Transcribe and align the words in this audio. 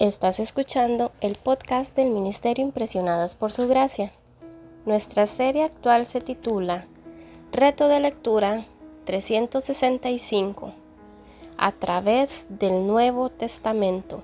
Estás 0.00 0.38
escuchando 0.38 1.10
el 1.20 1.34
podcast 1.34 1.96
del 1.96 2.10
Ministerio 2.10 2.64
Impresionadas 2.64 3.34
por 3.34 3.50
Su 3.50 3.66
Gracia. 3.66 4.12
Nuestra 4.86 5.26
serie 5.26 5.64
actual 5.64 6.06
se 6.06 6.20
titula 6.20 6.86
Reto 7.50 7.88
de 7.88 7.98
Lectura 7.98 8.64
365 9.06 10.72
a 11.56 11.72
través 11.72 12.46
del 12.48 12.86
Nuevo 12.86 13.28
Testamento. 13.28 14.22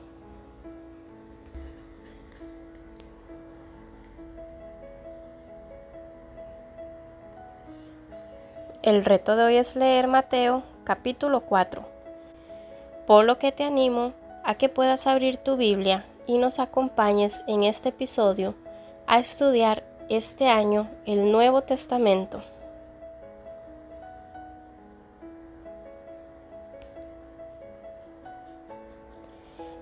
El 8.85 9.05
reto 9.05 9.35
de 9.35 9.43
hoy 9.43 9.57
es 9.57 9.75
leer 9.75 10.07
Mateo 10.07 10.63
capítulo 10.85 11.41
4, 11.41 11.85
por 13.09 13.25
lo 13.25 13.39
que 13.41 13.51
te 13.51 13.65
animo 13.65 14.13
a 14.45 14.55
que 14.57 14.69
puedas 14.69 15.07
abrir 15.07 15.39
tu 15.39 15.57
Biblia 15.57 16.05
y 16.27 16.39
nos 16.39 16.59
acompañes 16.59 17.43
en 17.47 17.63
este 17.63 17.89
episodio 17.89 18.55
a 19.07 19.19
estudiar 19.19 19.83
este 20.09 20.49
año 20.49 20.89
el 21.07 21.33
Nuevo 21.33 21.63
Testamento. 21.63 22.43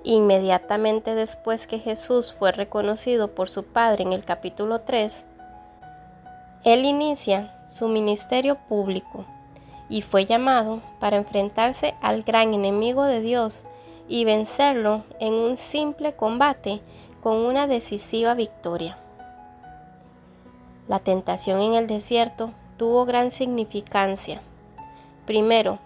Inmediatamente 0.04 1.14
después 1.14 1.66
que 1.66 1.78
Jesús 1.78 2.32
fue 2.32 2.50
reconocido 2.52 3.34
por 3.34 3.48
su 3.48 3.64
Padre 3.64 4.02
en 4.02 4.12
el 4.12 4.24
capítulo 4.24 4.80
3, 4.80 5.24
Él 6.64 6.84
inicia 6.84 7.54
su 7.66 7.88
ministerio 7.88 8.56
público 8.56 9.24
y 9.88 10.02
fue 10.02 10.24
llamado 10.24 10.80
para 10.98 11.16
enfrentarse 11.16 11.94
al 12.00 12.22
gran 12.22 12.54
enemigo 12.54 13.04
de 13.04 13.20
Dios 13.20 13.64
y 14.12 14.26
vencerlo 14.26 15.04
en 15.20 15.32
un 15.32 15.56
simple 15.56 16.12
combate 16.12 16.82
con 17.22 17.38
una 17.38 17.66
decisiva 17.66 18.34
victoria. 18.34 18.98
La 20.86 20.98
tentación 20.98 21.62
en 21.62 21.72
el 21.72 21.86
desierto 21.86 22.52
tuvo 22.76 23.06
gran 23.06 23.30
significancia. 23.30 24.42
Primero, 25.24 25.78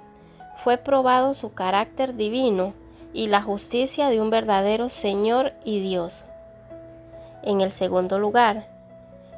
fue 0.56 0.76
probado 0.76 1.34
su 1.34 1.52
carácter 1.54 2.16
divino 2.16 2.72
y 3.12 3.28
la 3.28 3.42
justicia 3.42 4.08
de 4.08 4.20
un 4.20 4.28
verdadero 4.28 4.88
Señor 4.88 5.52
y 5.64 5.78
Dios. 5.78 6.24
En 7.44 7.60
el 7.60 7.70
segundo 7.70 8.18
lugar, 8.18 8.66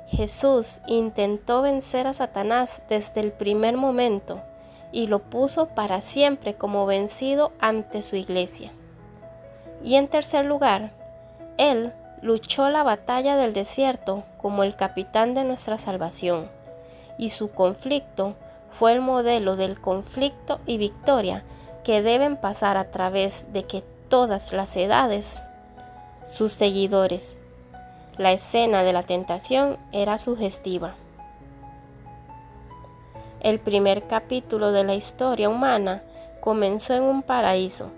Jesús 0.06 0.80
intentó 0.86 1.60
vencer 1.60 2.06
a 2.06 2.14
Satanás 2.14 2.80
desde 2.88 3.20
el 3.20 3.32
primer 3.32 3.76
momento 3.76 4.40
y 4.92 5.08
lo 5.08 5.18
puso 5.18 5.68
para 5.68 6.00
siempre 6.00 6.54
como 6.54 6.86
vencido 6.86 7.52
ante 7.60 8.00
su 8.00 8.16
iglesia. 8.16 8.72
Y 9.82 9.96
en 9.96 10.08
tercer 10.08 10.44
lugar, 10.44 10.92
Él 11.56 11.92
luchó 12.22 12.68
la 12.68 12.82
batalla 12.82 13.36
del 13.36 13.52
desierto 13.52 14.24
como 14.38 14.62
el 14.62 14.76
capitán 14.76 15.34
de 15.34 15.44
nuestra 15.44 15.78
salvación, 15.78 16.50
y 17.16 17.28
su 17.30 17.50
conflicto 17.50 18.34
fue 18.70 18.92
el 18.92 19.00
modelo 19.00 19.56
del 19.56 19.80
conflicto 19.80 20.60
y 20.66 20.78
victoria 20.78 21.44
que 21.84 22.02
deben 22.02 22.36
pasar 22.36 22.76
a 22.76 22.90
través 22.90 23.52
de 23.52 23.64
que 23.64 23.82
todas 24.08 24.52
las 24.52 24.76
edades, 24.76 25.42
sus 26.24 26.52
seguidores. 26.52 27.36
La 28.16 28.32
escena 28.32 28.82
de 28.82 28.92
la 28.92 29.04
tentación 29.04 29.78
era 29.92 30.18
sugestiva. 30.18 30.94
El 33.40 33.60
primer 33.60 34.08
capítulo 34.08 34.72
de 34.72 34.82
la 34.82 34.94
historia 34.94 35.48
humana 35.48 36.02
comenzó 36.40 36.94
en 36.94 37.04
un 37.04 37.22
paraíso, 37.22 37.90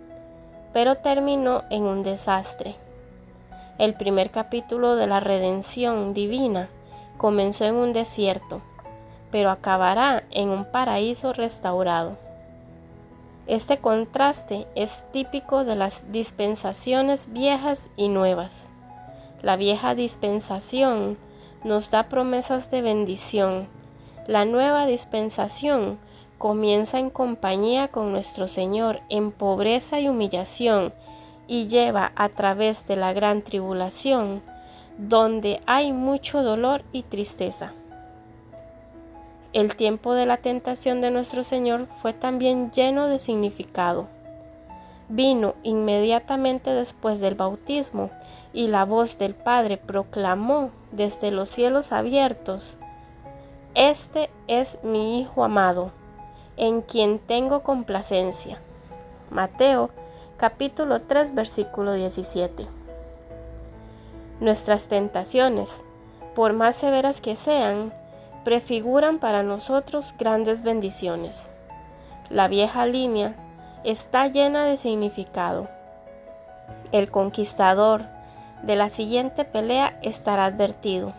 pero 0.72 0.96
terminó 0.96 1.64
en 1.70 1.82
un 1.84 2.02
desastre. 2.02 2.76
El 3.78 3.94
primer 3.94 4.30
capítulo 4.30 4.96
de 4.96 5.06
la 5.06 5.20
redención 5.20 6.12
divina 6.14 6.68
comenzó 7.16 7.64
en 7.64 7.76
un 7.76 7.92
desierto, 7.92 8.60
pero 9.30 9.50
acabará 9.50 10.22
en 10.30 10.48
un 10.48 10.64
paraíso 10.64 11.32
restaurado. 11.32 12.16
Este 13.46 13.78
contraste 13.78 14.66
es 14.74 15.04
típico 15.12 15.64
de 15.64 15.76
las 15.76 16.12
dispensaciones 16.12 17.32
viejas 17.32 17.90
y 17.96 18.08
nuevas. 18.08 18.66
La 19.42 19.56
vieja 19.56 19.94
dispensación 19.94 21.18
nos 21.64 21.90
da 21.90 22.04
promesas 22.08 22.70
de 22.70 22.82
bendición, 22.82 23.66
la 24.26 24.44
nueva 24.44 24.86
dispensación 24.86 25.98
comienza 26.40 26.98
en 26.98 27.10
compañía 27.10 27.88
con 27.88 28.12
nuestro 28.12 28.48
Señor 28.48 29.02
en 29.10 29.30
pobreza 29.30 30.00
y 30.00 30.08
humillación 30.08 30.94
y 31.46 31.66
lleva 31.66 32.12
a 32.16 32.30
través 32.30 32.88
de 32.88 32.96
la 32.96 33.12
gran 33.12 33.42
tribulación, 33.42 34.40
donde 34.96 35.60
hay 35.66 35.92
mucho 35.92 36.42
dolor 36.42 36.82
y 36.92 37.02
tristeza. 37.02 37.74
El 39.52 39.76
tiempo 39.76 40.14
de 40.14 40.24
la 40.24 40.38
tentación 40.38 41.02
de 41.02 41.10
nuestro 41.10 41.44
Señor 41.44 41.88
fue 42.00 42.14
también 42.14 42.70
lleno 42.70 43.06
de 43.06 43.18
significado. 43.18 44.08
Vino 45.10 45.56
inmediatamente 45.62 46.70
después 46.70 47.20
del 47.20 47.34
bautismo 47.34 48.10
y 48.54 48.68
la 48.68 48.86
voz 48.86 49.18
del 49.18 49.34
Padre 49.34 49.76
proclamó 49.76 50.70
desde 50.90 51.32
los 51.32 51.50
cielos 51.50 51.92
abiertos, 51.92 52.78
este 53.74 54.30
es 54.48 54.78
mi 54.82 55.20
Hijo 55.20 55.44
amado, 55.44 55.92
en 56.60 56.82
quien 56.82 57.18
tengo 57.18 57.62
complacencia. 57.62 58.60
Mateo 59.30 59.88
capítulo 60.36 61.00
3 61.00 61.34
versículo 61.34 61.94
17. 61.94 62.66
Nuestras 64.40 64.86
tentaciones, 64.86 65.82
por 66.34 66.52
más 66.52 66.76
severas 66.76 67.22
que 67.22 67.34
sean, 67.34 67.94
prefiguran 68.44 69.20
para 69.20 69.42
nosotros 69.42 70.14
grandes 70.18 70.62
bendiciones. 70.62 71.46
La 72.28 72.46
vieja 72.46 72.84
línea 72.84 73.36
está 73.82 74.26
llena 74.26 74.64
de 74.64 74.76
significado. 74.76 75.66
El 76.92 77.10
conquistador 77.10 78.04
de 78.62 78.76
la 78.76 78.90
siguiente 78.90 79.46
pelea 79.46 79.98
estará 80.02 80.44
advertido. 80.44 81.14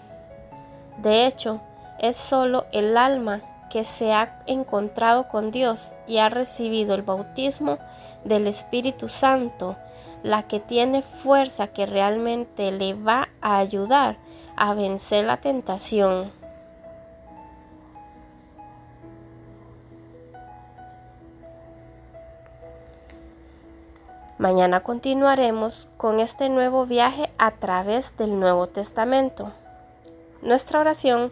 De 1.02 1.26
hecho, 1.26 1.62
es 1.98 2.16
solo 2.16 2.68
el 2.72 2.96
alma 2.96 3.42
que 3.72 3.86
se 3.86 4.14
ha 4.14 4.44
encontrado 4.48 5.30
con 5.30 5.50
Dios 5.50 5.94
y 6.06 6.18
ha 6.18 6.28
recibido 6.30 6.94
el 6.94 7.04
bautismo 7.04 7.80
del 8.26 8.48
Espíritu 8.48 9.08
Santo, 9.08 9.78
la 10.24 10.44
que 10.44 10.60
tiene 10.60 11.02
fuerza 11.02 11.68
que 11.68 11.86
realmente 11.86 12.72
le 12.72 12.94
va 12.94 13.30
a 13.40 13.58
ayudar 13.58 14.18
a 14.58 14.74
vencer 14.74 15.26
la 15.26 15.38
tentación. 15.38 16.32
Mañana 24.38 24.82
continuaremos 24.82 25.88
con 25.98 26.20
este 26.20 26.50
nuevo 26.50 26.86
viaje 26.86 27.32
a 27.38 27.52
través 27.52 28.18
del 28.18 28.38
Nuevo 28.40 28.68
Testamento. 28.68 29.54
Nuestra 30.42 30.80
oración 30.80 31.32